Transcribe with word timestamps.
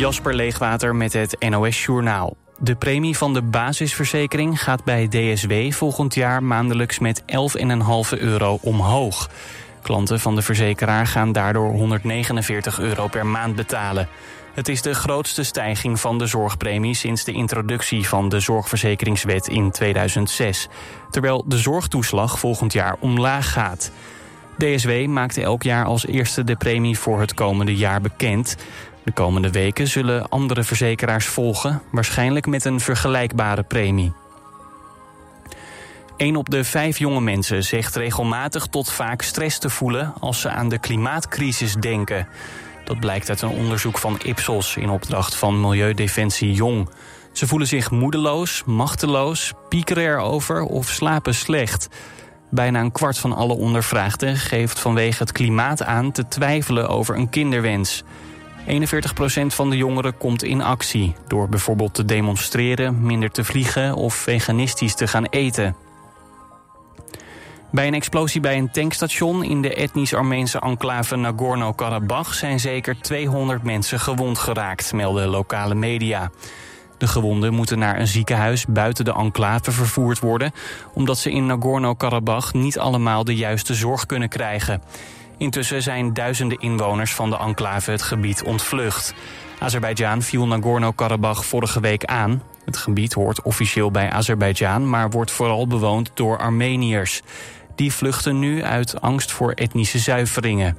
Jasper 0.00 0.34
Leegwater 0.34 0.96
met 0.96 1.12
het 1.12 1.36
NOS 1.48 1.84
Journaal. 1.84 2.36
De 2.58 2.74
premie 2.74 3.16
van 3.16 3.34
de 3.34 3.42
basisverzekering 3.42 4.62
gaat 4.62 4.84
bij 4.84 5.08
DSW 5.08 5.52
volgend 5.70 6.14
jaar 6.14 6.42
maandelijks 6.42 6.98
met 6.98 7.22
11,5 7.22 8.18
euro 8.18 8.58
omhoog. 8.62 9.30
Klanten 9.82 10.20
van 10.20 10.34
de 10.34 10.42
verzekeraar 10.42 11.06
gaan 11.06 11.32
daardoor 11.32 11.70
149 11.70 12.80
euro 12.80 13.08
per 13.08 13.26
maand 13.26 13.56
betalen. 13.56 14.08
Het 14.54 14.68
is 14.68 14.82
de 14.82 14.94
grootste 14.94 15.42
stijging 15.42 16.00
van 16.00 16.18
de 16.18 16.26
zorgpremie 16.26 16.94
sinds 16.94 17.24
de 17.24 17.32
introductie 17.32 18.08
van 18.08 18.28
de 18.28 18.40
zorgverzekeringswet 18.40 19.48
in 19.48 19.70
2006. 19.70 20.68
Terwijl 21.10 21.44
de 21.46 21.58
zorgtoeslag 21.58 22.38
volgend 22.38 22.72
jaar 22.72 22.96
omlaag 23.00 23.52
gaat. 23.52 23.90
DSW 24.60 25.06
maakte 25.06 25.42
elk 25.42 25.62
jaar 25.62 25.84
als 25.84 26.06
eerste 26.06 26.44
de 26.44 26.56
premie 26.56 26.98
voor 26.98 27.20
het 27.20 27.34
komende 27.34 27.76
jaar 27.76 28.00
bekend. 28.00 28.56
De 29.04 29.12
komende 29.12 29.50
weken 29.50 29.88
zullen 29.88 30.28
andere 30.28 30.62
verzekeraars 30.62 31.26
volgen, 31.26 31.82
waarschijnlijk 31.90 32.46
met 32.46 32.64
een 32.64 32.80
vergelijkbare 32.80 33.62
premie. 33.62 34.12
Een 36.16 36.36
op 36.36 36.50
de 36.50 36.64
vijf 36.64 36.98
jonge 36.98 37.20
mensen 37.20 37.64
zegt 37.64 37.96
regelmatig 37.96 38.66
tot 38.66 38.90
vaak 38.90 39.22
stress 39.22 39.58
te 39.58 39.70
voelen 39.70 40.14
als 40.20 40.40
ze 40.40 40.48
aan 40.48 40.68
de 40.68 40.78
klimaatcrisis 40.78 41.74
denken. 41.74 42.28
Dat 42.84 43.00
blijkt 43.00 43.28
uit 43.28 43.42
een 43.42 43.48
onderzoek 43.48 43.98
van 43.98 44.18
Ipsos 44.22 44.76
in 44.76 44.90
opdracht 44.90 45.34
van 45.34 45.60
Milieudefensie 45.60 46.52
Jong. 46.52 46.88
Ze 47.32 47.46
voelen 47.46 47.68
zich 47.68 47.90
moedeloos, 47.90 48.62
machteloos, 48.66 49.52
piekeren 49.68 50.04
erover 50.04 50.62
of 50.62 50.88
slapen 50.88 51.34
slecht. 51.34 51.88
Bijna 52.50 52.80
een 52.80 52.92
kwart 52.92 53.18
van 53.18 53.32
alle 53.32 53.54
ondervraagden 53.54 54.36
geeft 54.36 54.80
vanwege 54.80 55.22
het 55.22 55.32
klimaat 55.32 55.82
aan 55.82 56.12
te 56.12 56.28
twijfelen 56.28 56.88
over 56.88 57.16
een 57.16 57.28
kinderwens. 57.28 58.04
41% 58.66 59.46
van 59.46 59.70
de 59.70 59.76
jongeren 59.76 60.16
komt 60.16 60.42
in 60.42 60.62
actie 60.62 61.14
door 61.26 61.48
bijvoorbeeld 61.48 61.94
te 61.94 62.04
demonstreren, 62.04 63.02
minder 63.02 63.30
te 63.30 63.44
vliegen 63.44 63.94
of 63.94 64.14
veganistisch 64.14 64.94
te 64.94 65.06
gaan 65.06 65.24
eten. 65.24 65.76
Bij 67.72 67.86
een 67.86 67.94
explosie 67.94 68.40
bij 68.40 68.58
een 68.58 68.70
tankstation 68.70 69.44
in 69.44 69.62
de 69.62 69.74
etnisch-Armeense 69.74 70.60
enclave 70.60 71.16
Nagorno-Karabakh 71.16 72.32
zijn 72.32 72.60
zeker 72.60 73.00
200 73.00 73.62
mensen 73.62 74.00
gewond 74.00 74.38
geraakt, 74.38 74.92
melden 74.92 75.28
lokale 75.28 75.74
media. 75.74 76.30
De 76.98 77.06
gewonden 77.06 77.54
moeten 77.54 77.78
naar 77.78 77.98
een 78.00 78.06
ziekenhuis 78.06 78.66
buiten 78.66 79.04
de 79.04 79.12
enclave 79.12 79.72
vervoerd 79.72 80.18
worden, 80.18 80.52
omdat 80.94 81.18
ze 81.18 81.30
in 81.30 81.46
Nagorno-Karabakh 81.46 82.52
niet 82.52 82.78
allemaal 82.78 83.24
de 83.24 83.36
juiste 83.36 83.74
zorg 83.74 84.06
kunnen 84.06 84.28
krijgen. 84.28 84.82
Intussen 85.40 85.82
zijn 85.82 86.14
duizenden 86.14 86.58
inwoners 86.58 87.14
van 87.14 87.30
de 87.30 87.38
enclave 87.38 87.90
het 87.90 88.02
gebied 88.02 88.42
ontvlucht. 88.42 89.14
Azerbeidzjan 89.58 90.22
viel 90.22 90.46
Nagorno-Karabakh 90.46 91.42
vorige 91.42 91.80
week 91.80 92.04
aan. 92.04 92.42
Het 92.64 92.76
gebied 92.76 93.12
hoort 93.12 93.42
officieel 93.42 93.90
bij 93.90 94.10
Azerbeidzjan, 94.10 94.88
maar 94.88 95.10
wordt 95.10 95.30
vooral 95.30 95.66
bewoond 95.66 96.10
door 96.14 96.38
Armeniërs. 96.38 97.22
Die 97.74 97.92
vluchten 97.92 98.38
nu 98.38 98.62
uit 98.62 99.00
angst 99.00 99.32
voor 99.32 99.52
etnische 99.52 99.98
zuiveringen. 99.98 100.76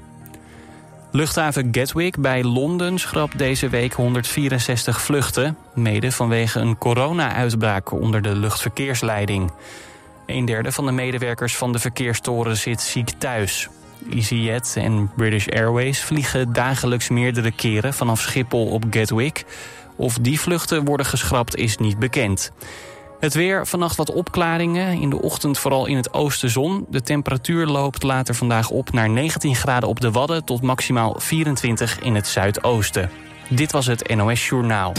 Luchthaven 1.11 1.67
Gatwick 1.71 2.17
bij 2.17 2.43
Londen 2.43 2.99
schrapt 2.99 3.37
deze 3.37 3.69
week 3.69 3.93
164 3.93 5.01
vluchten... 5.01 5.57
mede 5.75 6.11
vanwege 6.11 6.59
een 6.59 6.77
corona-uitbraak 6.77 7.91
onder 7.91 8.21
de 8.21 8.35
luchtverkeersleiding. 8.35 9.51
Een 10.25 10.45
derde 10.45 10.71
van 10.71 10.85
de 10.85 10.91
medewerkers 10.91 11.55
van 11.55 11.71
de 11.71 11.79
verkeerstoren 11.79 12.57
zit 12.57 12.81
ziek 12.81 13.09
thuis. 13.09 13.69
EasyJet 14.09 14.73
en 14.77 15.11
British 15.15 15.47
Airways 15.47 16.01
vliegen 16.01 16.53
dagelijks 16.53 17.09
meerdere 17.09 17.51
keren 17.51 17.93
vanaf 17.93 18.21
Schiphol 18.21 18.65
op 18.65 18.83
Gatwick. 18.89 19.45
Of 19.95 20.17
die 20.17 20.39
vluchten 20.39 20.85
worden 20.85 21.05
geschrapt 21.05 21.55
is 21.55 21.77
niet 21.77 21.99
bekend. 21.99 22.51
Het 23.19 23.33
weer, 23.33 23.67
vannacht 23.67 23.95
wat 23.95 24.11
opklaringen. 24.11 25.01
In 25.01 25.09
de 25.09 25.21
ochtend 25.21 25.57
vooral 25.57 25.85
in 25.85 25.95
het 25.95 26.13
oosten 26.13 26.49
zon. 26.49 26.85
De 26.89 27.01
temperatuur 27.01 27.65
loopt 27.65 28.03
later 28.03 28.35
vandaag 28.35 28.69
op 28.69 28.91
naar 28.91 29.09
19 29.09 29.55
graden 29.55 29.89
op 29.89 29.99
de 29.99 30.11
Wadden... 30.11 30.43
tot 30.43 30.61
maximaal 30.61 31.15
24 31.17 31.99
in 31.99 32.15
het 32.15 32.27
zuidoosten. 32.27 33.09
Dit 33.49 33.71
was 33.71 33.85
het 33.85 34.15
NOS 34.15 34.47
Journaal. 34.47 34.93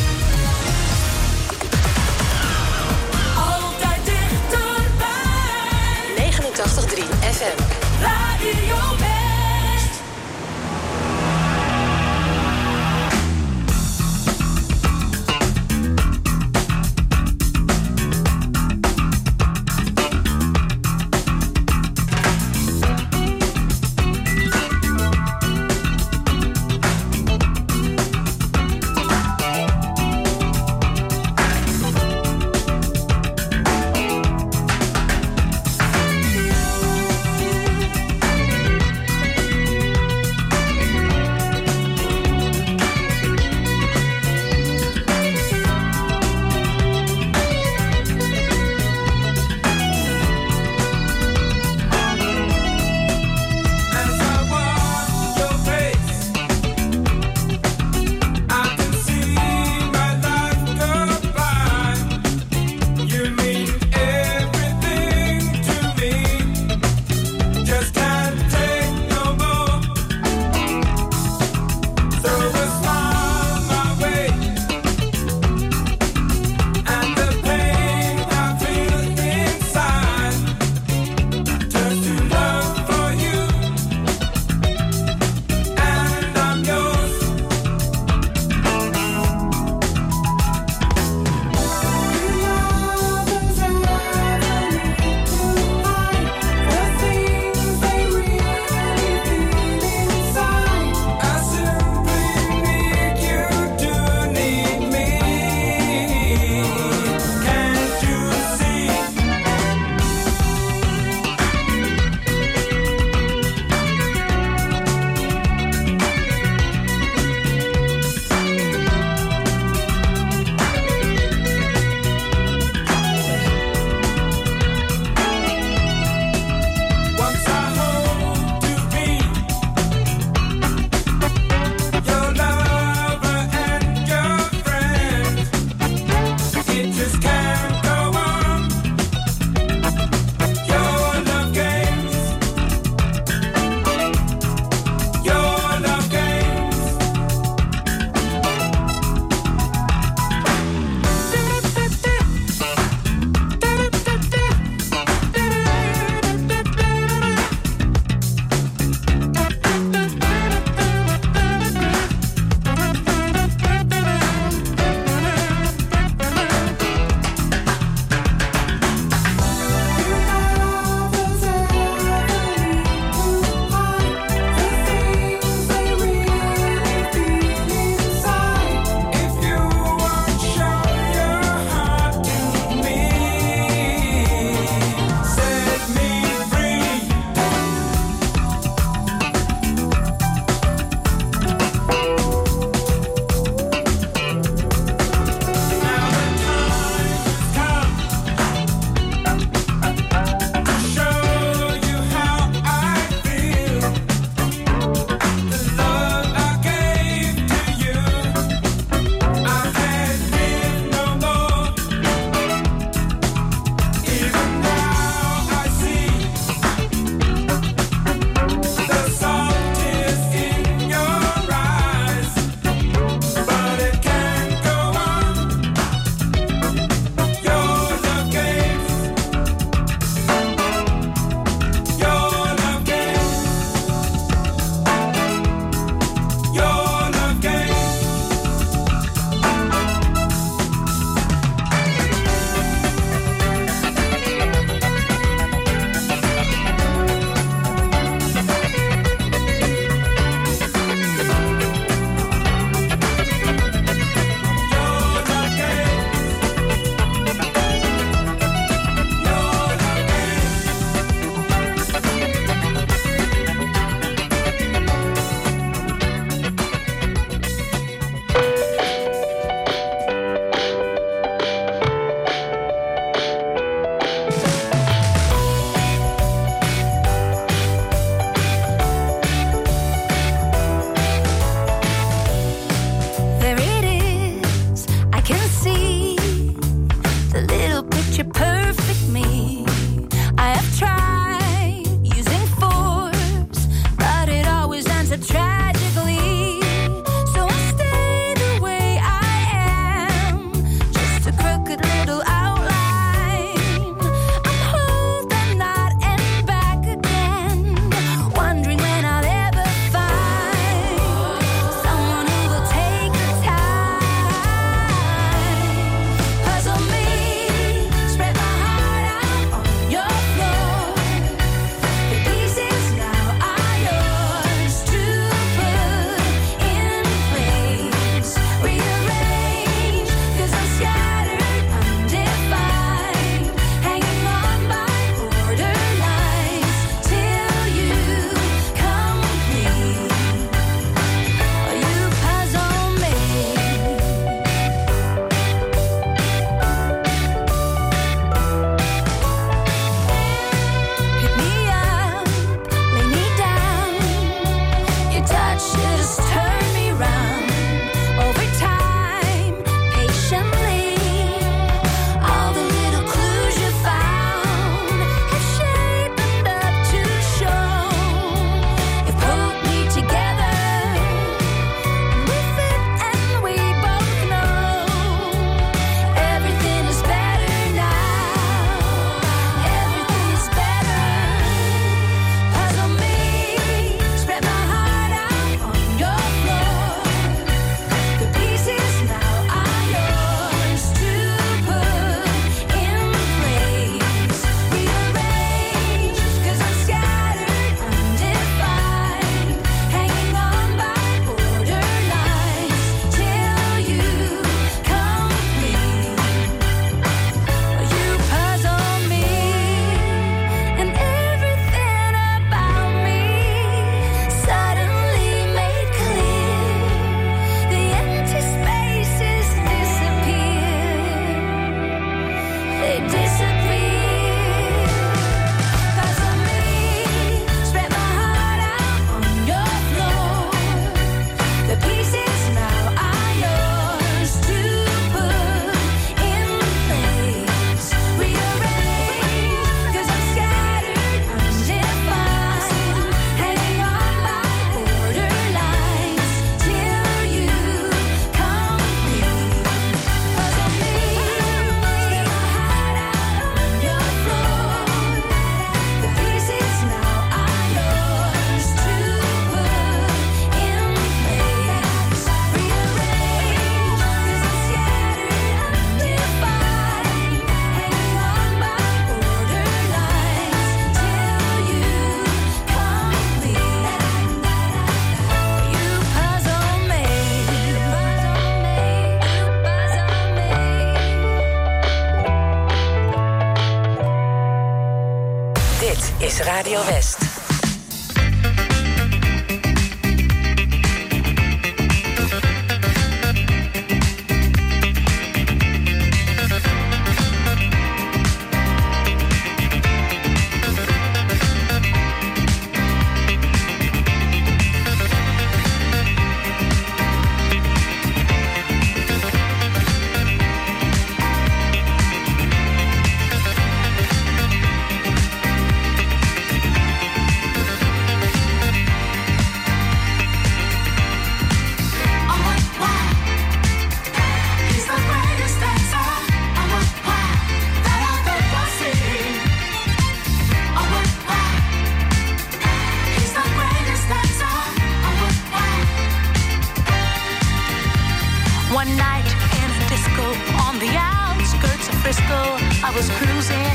Night 538.97 539.29
in 539.63 539.69
a 539.71 539.81
disco 539.89 540.27
on 540.67 540.79
the 540.79 540.93
outskirts 540.97 541.89
of 541.89 541.95
Frisco, 542.03 542.43
I 542.85 542.91
was 542.95 543.09
cruising 543.19 543.75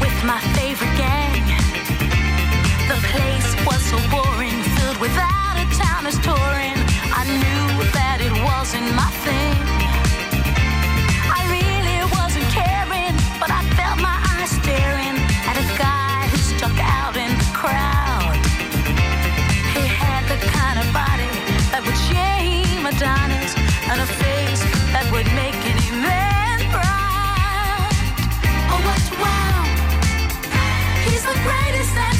with 0.00 0.16
my 0.24 0.40
favorite 0.56 0.96
gang. 0.96 1.42
The 2.88 2.98
place 3.12 3.50
was 3.66 3.80
so 3.84 3.98
boring, 4.12 4.58
filled 4.76 4.98
with 4.98 5.16
out 5.16 5.56
of 5.60 5.68
towners 5.76 6.18
touring. 6.20 6.76
I 7.12 7.22
knew 7.24 7.66
that 7.96 8.18
it 8.20 8.34
wasn't 8.44 8.88
my 8.94 9.10
thing. 9.26 9.58
I 11.38 11.40
really 11.52 12.00
wasn't 12.16 12.48
caring, 12.52 13.14
but 13.40 13.50
I 13.50 13.60
felt 13.76 13.98
my 14.00 14.16
eyes 14.36 14.50
staring 14.60 15.16
at 15.48 15.56
a 15.60 15.66
guy 15.76 16.28
who 16.32 16.38
stuck 16.38 16.78
out 16.80 17.16
in 17.16 17.30
the 17.36 17.48
crowd. 17.52 18.38
He 19.76 19.84
had 19.88 20.22
the 20.32 20.38
kind 20.56 20.78
of 20.78 20.86
body 20.92 21.32
that 21.72 21.82
would 21.84 22.00
shame 22.08 22.86
Adonis 22.86 23.43
and 23.94 24.02
a 24.02 24.06
face 24.06 24.62
that 24.90 25.06
would 25.12 25.26
make 25.38 25.54
any 25.70 25.90
man 26.02 26.58
proud. 26.74 27.94
Oh! 28.74 28.82
He's 31.06 31.22
the 31.22 31.36
greatest 31.46 32.13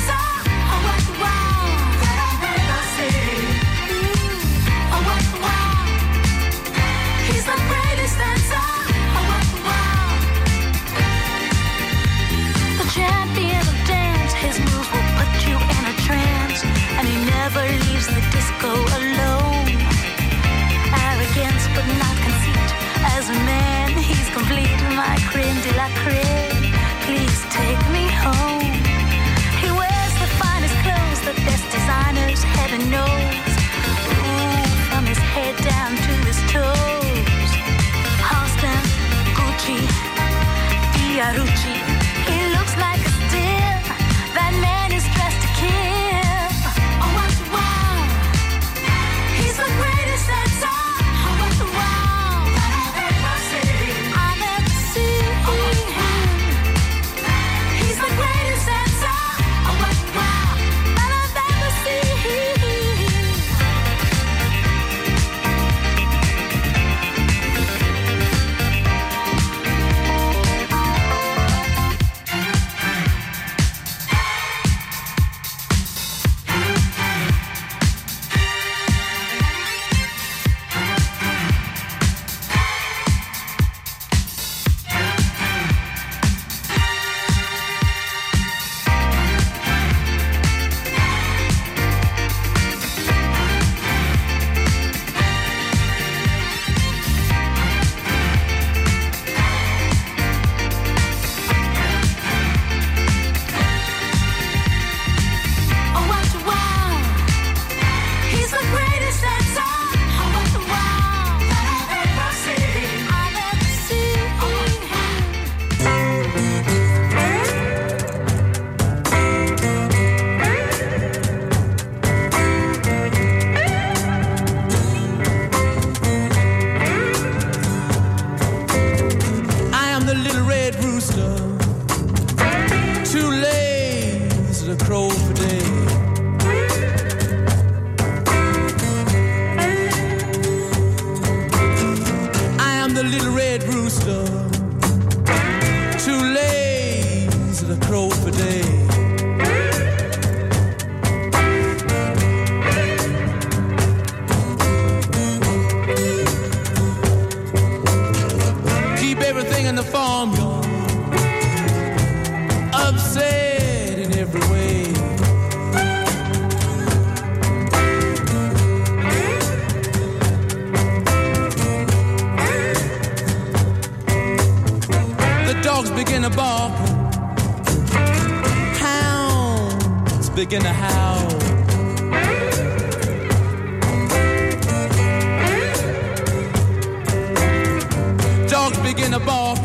begin 188.85 189.13
to 189.13 189.19
bark, 189.19 189.59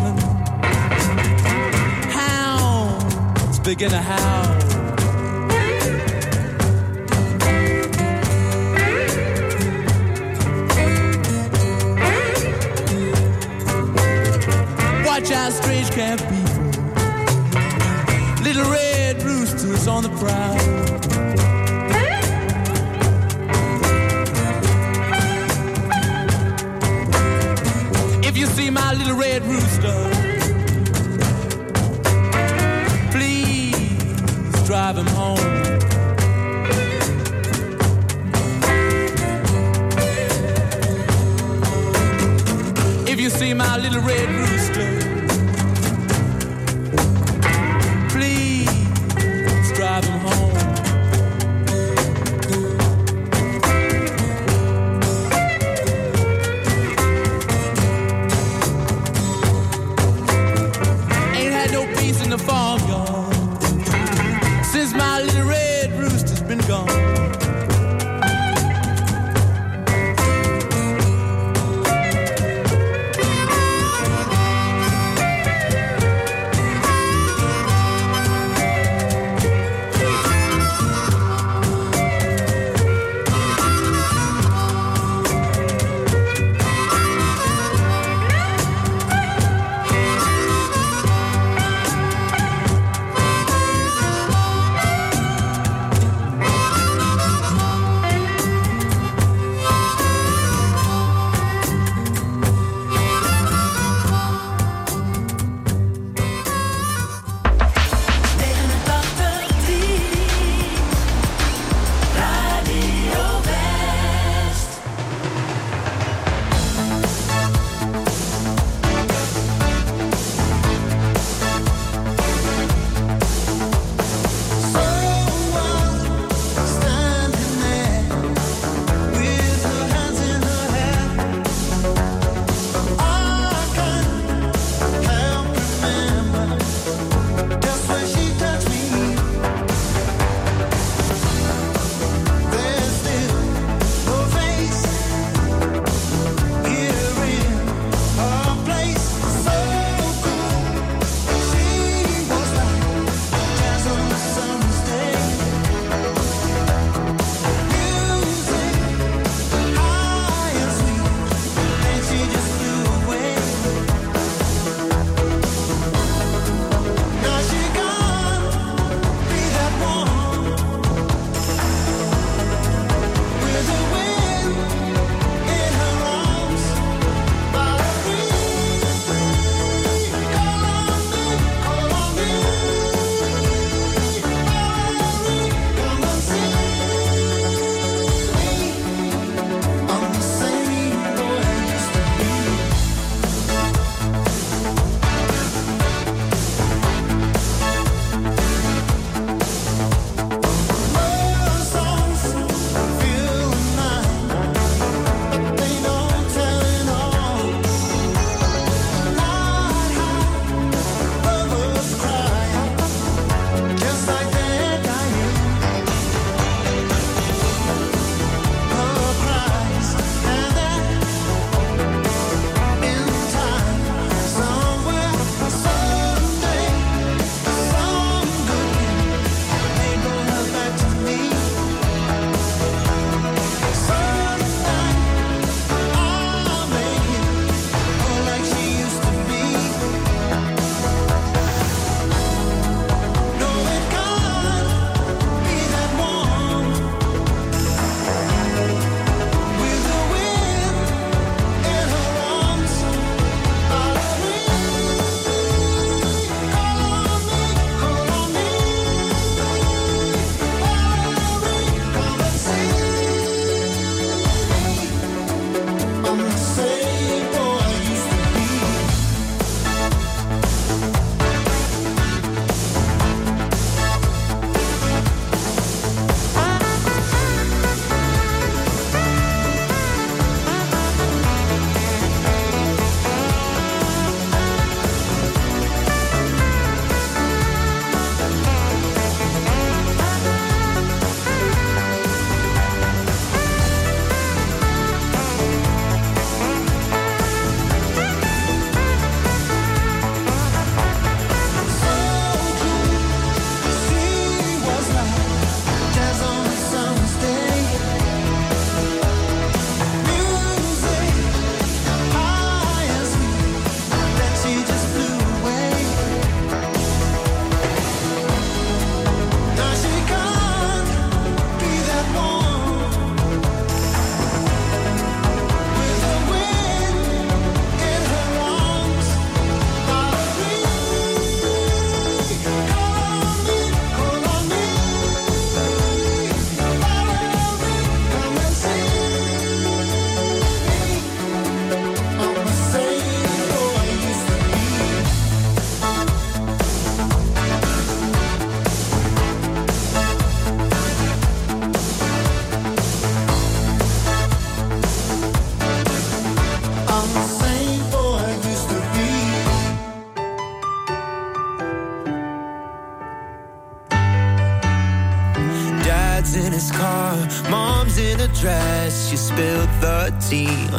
hounds 2.09 3.59
begin 3.59 3.89
to 3.89 3.97
howl. 3.97 4.55
Watch 15.05 15.31
out, 15.31 15.51
strange 15.51 15.91
camp 15.91 16.21
people. 16.21 16.69
Little 18.41 18.71
red 18.71 19.21
rooster's 19.21 19.85
on 19.87 20.03
the 20.03 20.09
prowl. 20.17 21.18
You 28.39 28.45
see 28.45 28.69
my 28.69 28.93
little 28.93 29.17
red 29.17 29.43
rooster, 29.43 29.97
please 33.11 34.65
drive 34.65 34.97
him 34.97 35.07
home. 35.07 35.37
If 43.05 43.19
you 43.19 43.29
see 43.29 43.53
my 43.53 43.77
little 43.77 44.01
red 44.03 44.29
rooster, 44.29 44.98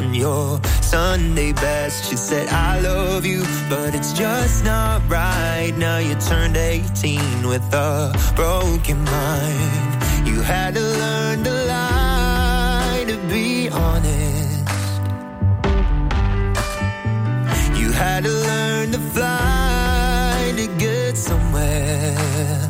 on 0.01 0.15
your 0.15 0.61
Sunday 0.81 1.53
best. 1.53 2.11
You 2.11 2.17
said, 2.17 2.49
I 2.49 2.81
love 2.81 3.25
you, 3.27 3.43
but 3.69 3.95
it's 3.95 4.13
just 4.13 4.65
not 4.65 5.03
right. 5.09 5.73
Now 5.77 5.99
you 5.99 6.15
turned 6.15 6.57
18 6.57 7.47
with 7.47 7.63
a 7.75 8.13
broken 8.35 8.99
mind. 9.05 10.27
You 10.27 10.41
had 10.41 10.75
to 10.75 10.81
learn 10.81 11.45
to 11.45 11.51
lie 11.51 13.05
to 13.09 13.17
be 13.29 13.69
honest. 13.69 15.01
You 17.81 17.93
had 17.93 18.25
to 18.25 18.31
learn 18.31 18.93
to 18.93 18.99
fly 18.99 20.53
to 20.57 20.67
get 20.79 21.17
somewhere. 21.17 22.70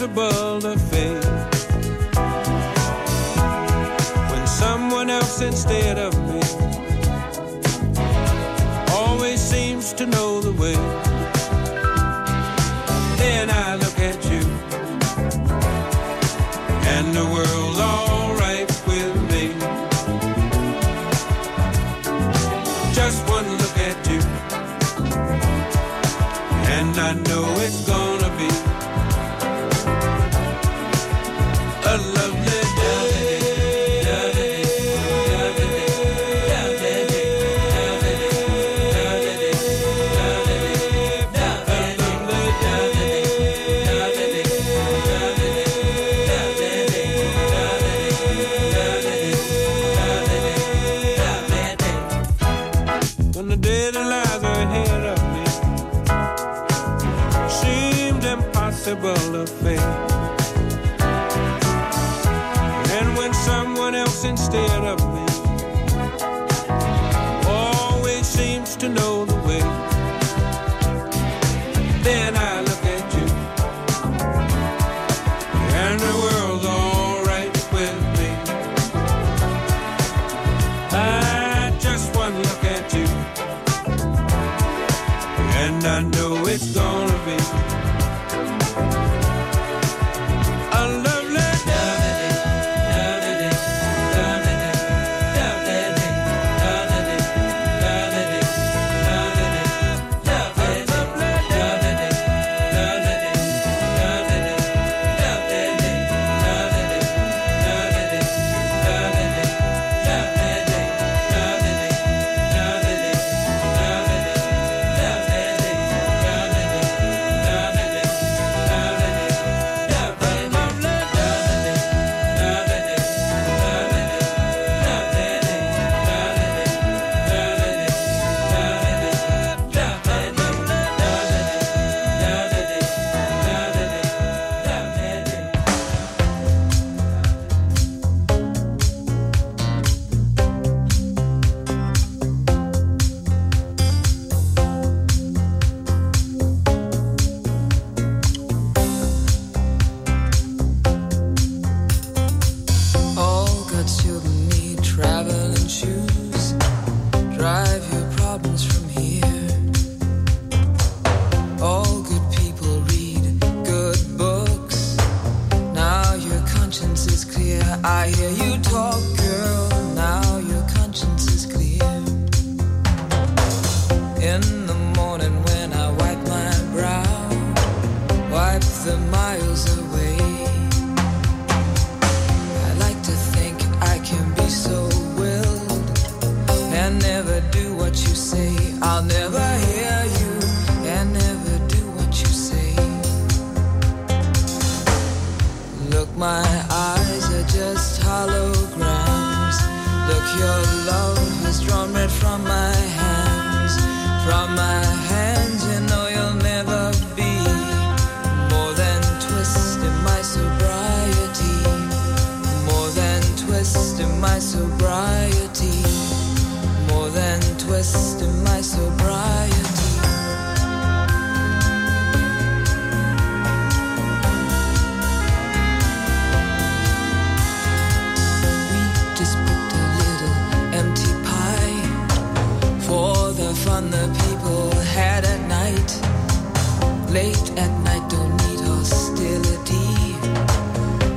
impossible 0.00 0.60
to 0.60 0.78
face. 0.78 1.66
When 4.30 4.46
someone 4.46 5.10
else 5.10 5.42
instead 5.42 5.98
of 5.98 6.11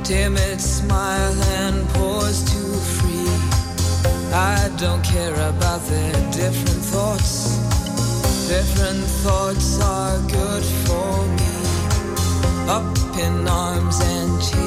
timid 0.06 0.60
smile 0.60 1.34
and 1.58 1.88
pause 1.88 2.44
to 2.44 2.60
free. 2.94 3.28
I 4.32 4.70
don't 4.78 5.02
care 5.02 5.34
about 5.34 5.80
their 5.90 6.12
different 6.30 6.82
thoughts. 6.94 7.56
Different 8.46 9.04
thoughts 9.24 9.80
are 9.82 10.18
good 10.28 10.64
for 10.86 11.26
me. 11.38 11.54
Up 12.68 13.18
in 13.18 13.48
arms 13.48 13.98
and 14.00 14.42
cheers. 14.42 14.65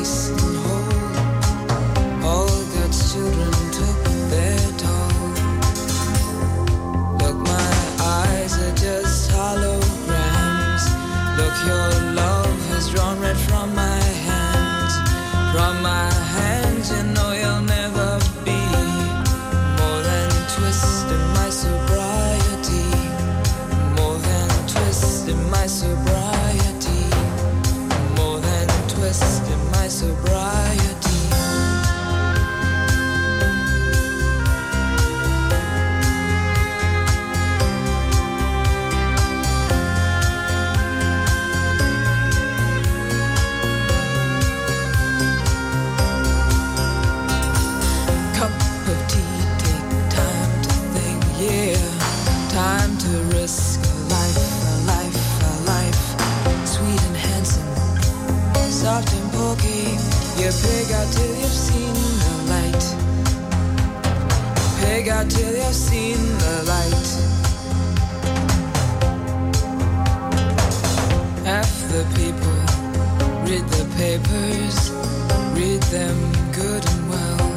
out 65.19 65.29
till 65.29 65.55
you've 65.55 65.73
seen 65.73 66.17
the 66.43 66.55
light. 66.71 67.07
F 71.45 71.71
the 71.93 72.03
people 72.19 72.59
read 73.47 73.65
the 73.75 73.85
papers, 73.97 74.77
read 75.57 75.81
them 75.95 76.17
good 76.59 76.83
and 76.91 77.09
well. 77.11 77.47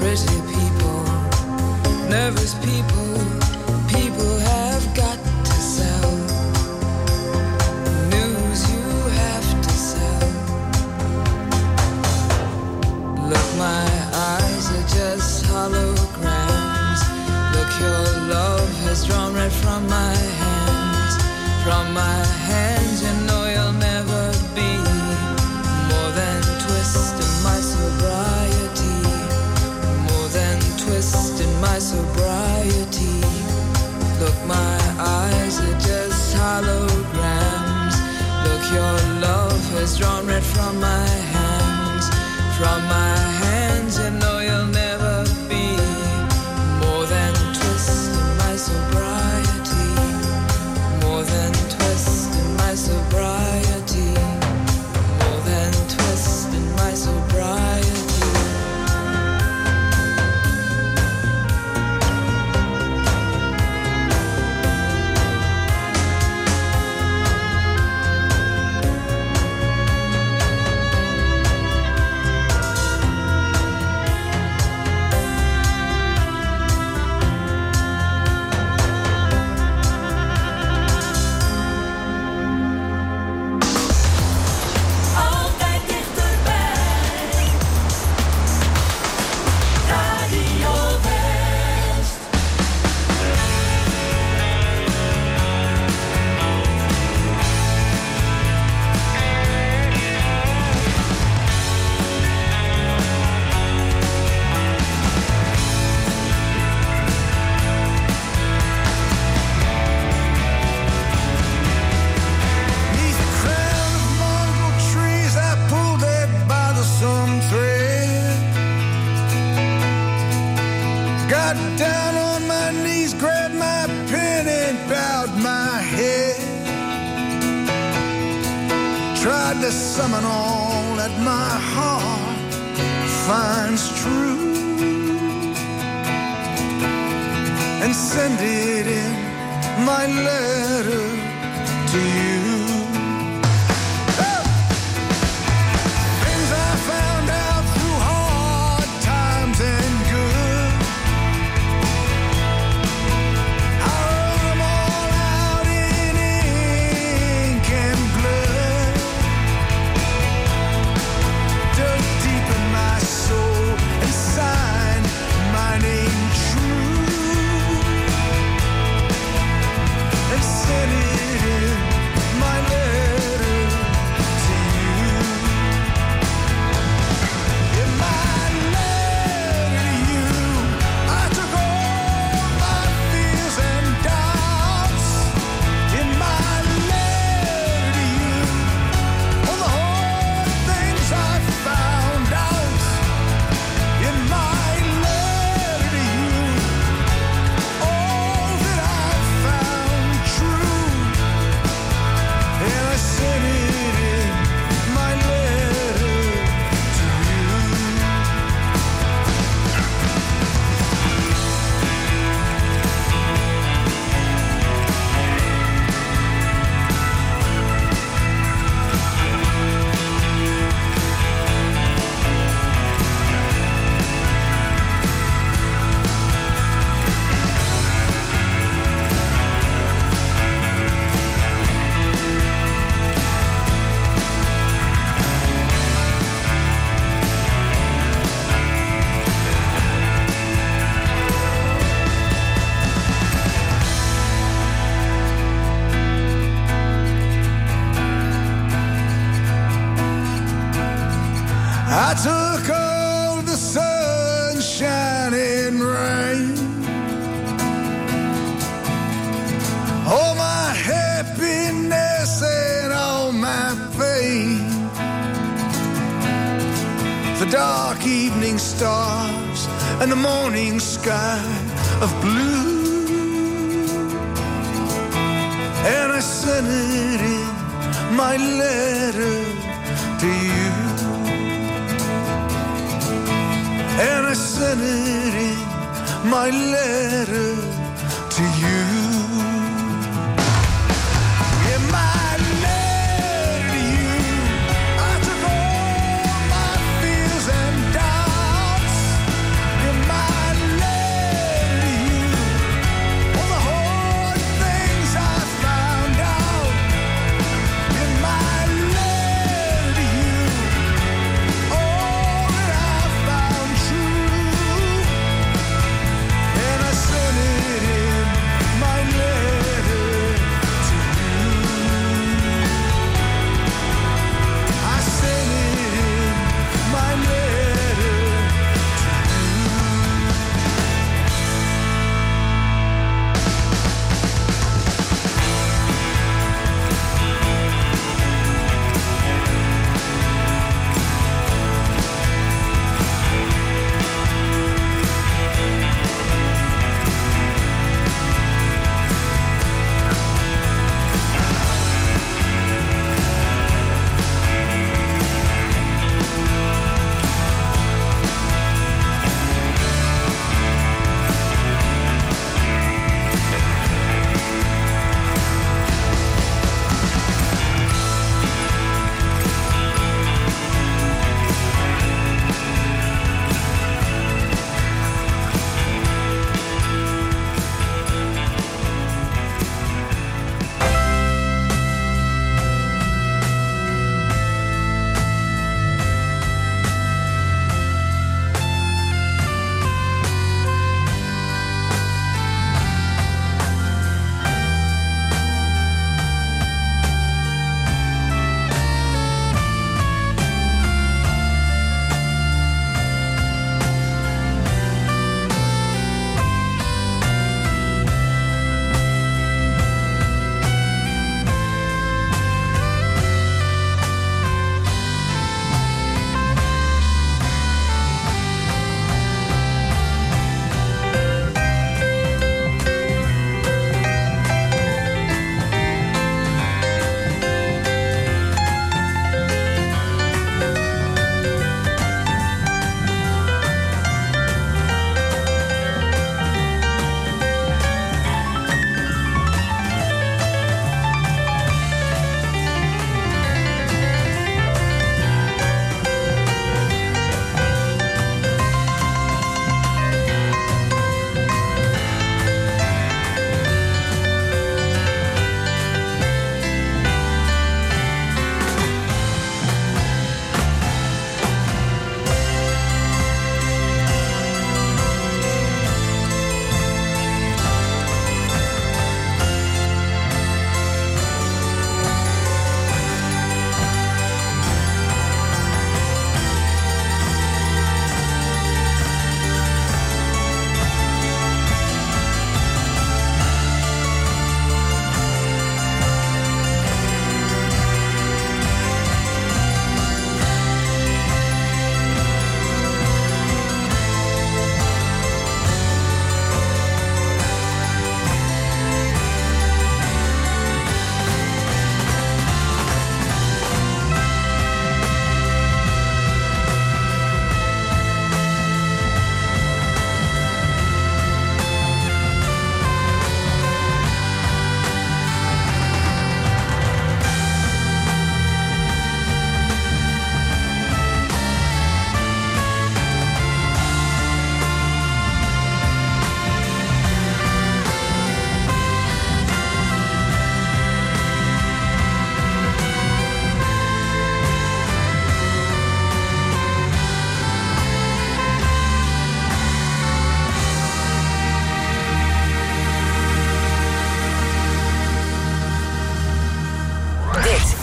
Pretty 0.00 0.38
people, 0.54 1.02
nervous 2.10 2.54
people. 2.64 3.05
from 19.66 19.88
my 19.88 20.14
hands, 20.42 21.14
from 21.64 21.84
my 21.92 22.20
hands. 22.50 23.02
You 23.02 23.12
know 23.26 23.42
you'll 23.54 23.78
never 23.90 24.22
be 24.54 24.70
more 25.90 26.10
than 26.20 26.40
twist 26.64 27.14
in 27.26 27.34
my 27.48 27.58
sobriety, 27.74 28.98
more 30.08 30.28
than 30.38 30.56
twist 30.82 31.40
in 31.44 31.52
my 31.60 31.78
sobriety. 31.80 33.18
Look, 34.20 34.38
my 34.46 34.78
eyes 35.18 35.54
are 35.66 35.78
just 35.90 36.36
holograms. 36.36 37.96
Look, 38.46 38.64
your 38.78 38.96
love 39.26 39.62
has 39.74 39.98
drawn 39.98 40.28
red 40.28 40.44
from 40.44 40.78
my 40.80 41.08
hands, 41.34 42.06
from 42.56 42.78
my 42.96 43.25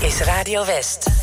is 0.04 0.22
Radio 0.28 0.64
West. 0.66 1.23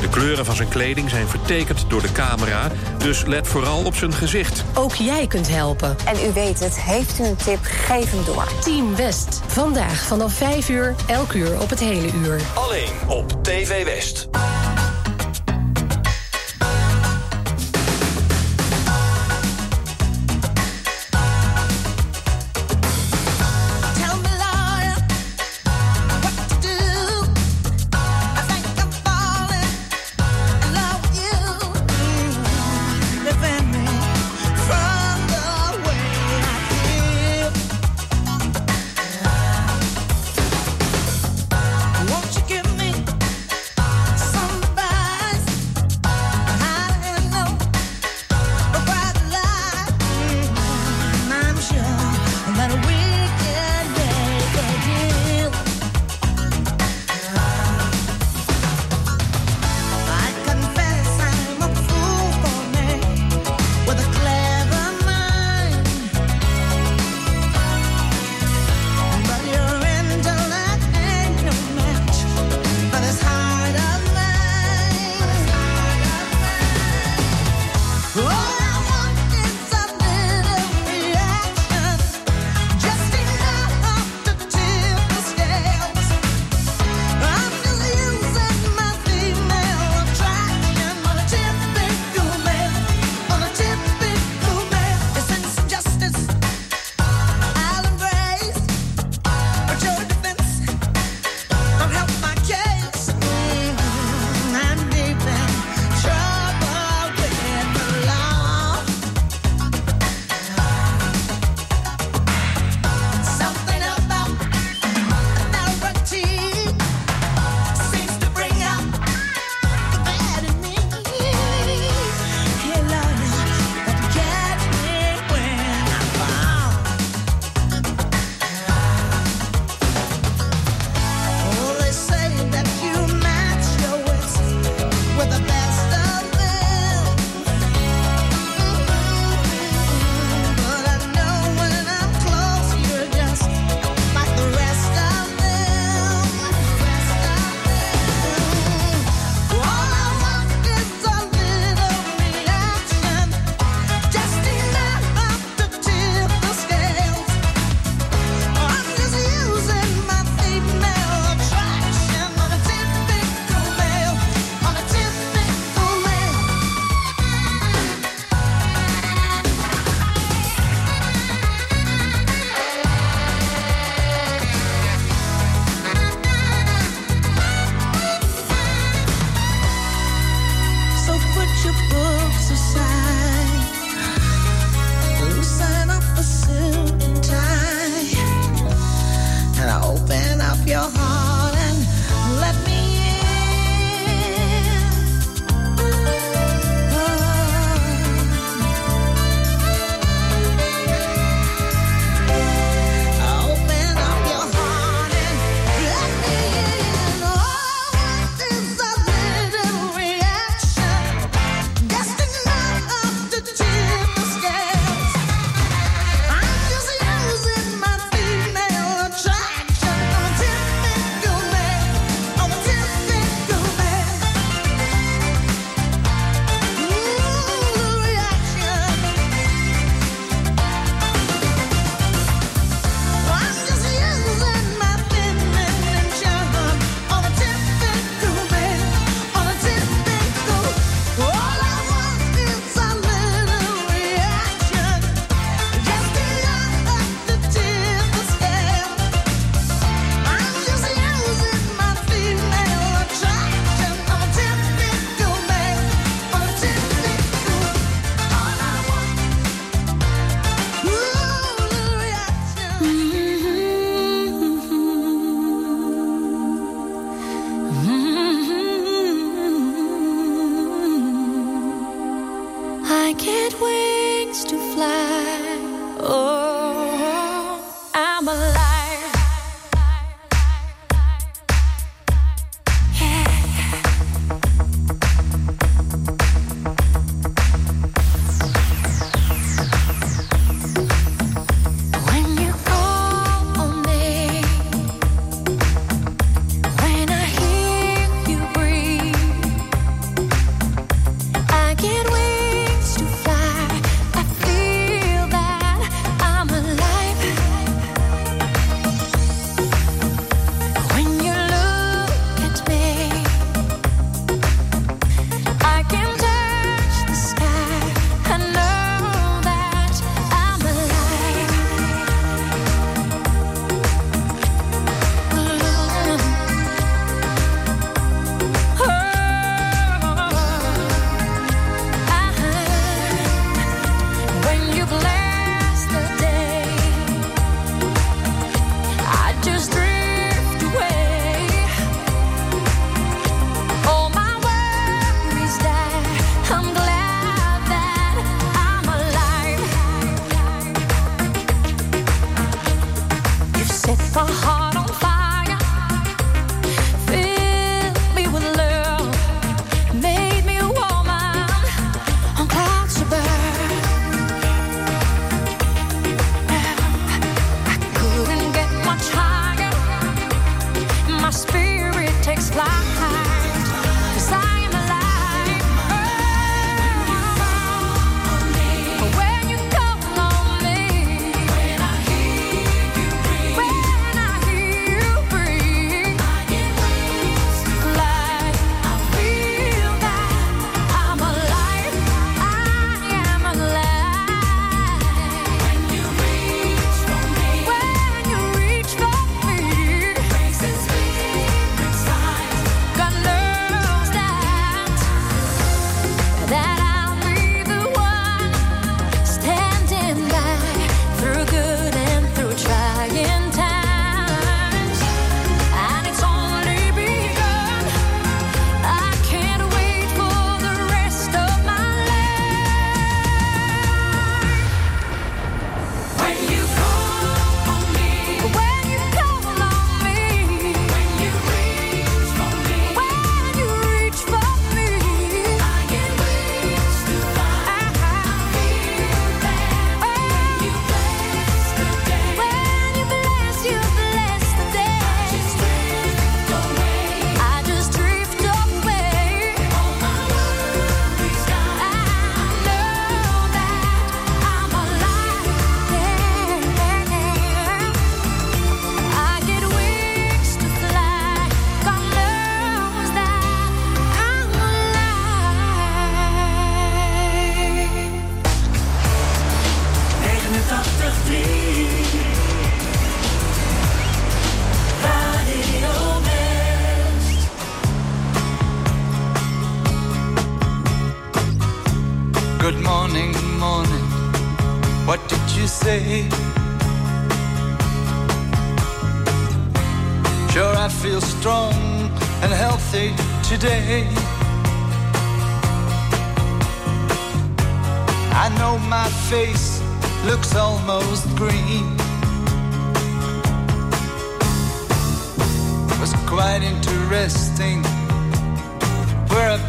De 0.00 0.08
kleuren 0.08 0.44
van 0.44 0.56
zijn 0.56 0.68
kleding 0.68 1.10
zijn 1.10 1.28
vertekend 1.28 1.84
door 1.88 2.02
de 2.02 2.12
camera, 2.12 2.70
dus 2.98 3.24
let 3.24 3.48
vooral 3.48 3.84
op 3.84 3.94
zijn 3.94 4.12
gezicht. 4.12 4.64
Ook 4.74 4.94
jij 4.94 5.26
kunt 5.26 5.48
helpen. 5.48 5.96
En 6.04 6.16
u 6.28 6.32
weet 6.32 6.60
het, 6.60 6.80
heeft 6.80 7.18
u 7.18 7.24
een 7.24 7.36
tip, 7.36 7.58
geef 7.62 8.10
hem 8.10 8.24
door. 8.24 8.48
Team 8.60 8.96
West, 8.96 9.40
vandaag 9.46 10.02
vanaf 10.02 10.32
5 10.32 10.68
uur, 10.68 10.94
elk 11.06 11.32
uur 11.32 11.60
op 11.60 11.70
het 11.70 11.80
hele 11.80 12.08
uur. 12.12 12.40
Alleen 12.54 12.88
op 13.06 13.44
TV 13.44 13.84
West. 13.84 14.27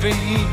Been. 0.01 0.47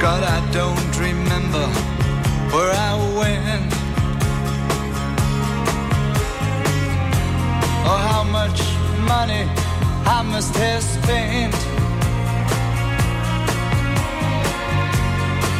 God, 0.00 0.22
I 0.22 0.40
don't 0.50 0.98
remember 0.98 1.66
where 2.52 2.72
I 2.72 2.94
went 3.20 3.72
or 7.84 7.98
how 8.10 8.24
much 8.24 8.60
money 9.06 9.44
I 10.06 10.22
must 10.22 10.54
have 10.56 10.82
spent. 10.82 11.54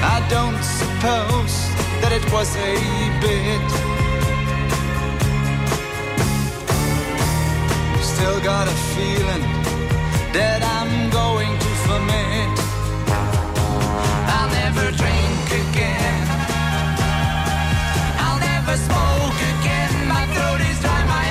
I 0.02 0.18
don't 0.30 0.62
suppose 0.80 1.54
that 2.00 2.12
it 2.12 2.24
was 2.32 2.56
a 2.56 2.74
bit. 3.20 3.68
Still 8.02 8.40
got 8.40 8.66
a 8.66 8.76
feeling 8.94 9.55
that 10.36 10.60
I'm 10.76 10.92
going 11.08 11.52
to 11.64 11.70
ferment. 11.86 12.56
I'll 14.36 14.52
never 14.62 14.86
drink 15.00 15.46
again. 15.64 16.24
I'll 18.24 18.40
never 18.52 18.74
smoke 18.88 19.38
again. 19.56 19.92
My 20.12 20.24
throat 20.34 20.60
is 20.60 20.76
dry, 20.84 21.00
my 21.16 21.26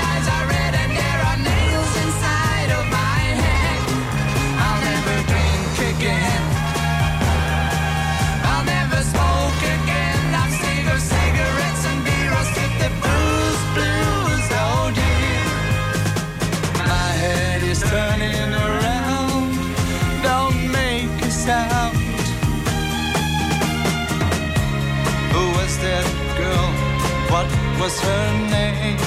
was 27.86 28.00
her 28.00 28.28
name? 28.50 28.98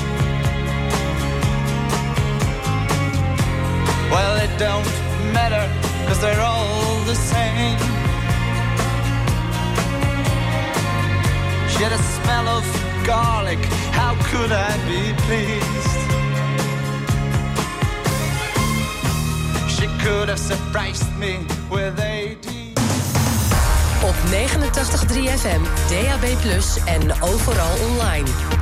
Well, 4.12 4.34
it 4.44 4.52
don't 4.56 4.92
matter, 5.38 5.64
cause 6.06 6.20
they're 6.20 6.40
all 6.40 7.00
the 7.12 7.18
same. 7.32 7.78
She 11.70 11.80
had 11.86 11.92
a 12.00 12.02
smell 12.16 12.46
of 12.58 12.64
garlic. 13.04 13.58
How 14.00 14.12
could 14.30 14.52
I 14.52 14.72
be 14.92 15.02
pleased? 15.26 16.00
She 19.76 19.86
could 20.04 20.28
have 20.28 20.42
surprised 20.52 21.10
me 21.18 21.32
with 21.68 21.98
a 21.98 22.38
Op 24.04 24.14
89.3 24.30 25.28
FM, 25.28 25.62
DAB+, 25.88 26.24
en 26.86 27.10
overal 27.20 27.78
online. 27.90 28.57